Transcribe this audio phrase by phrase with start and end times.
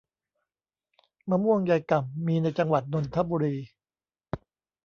[1.29, 3.55] มะม่วงยายก่ำ มีในจังหวัดนนทบุรี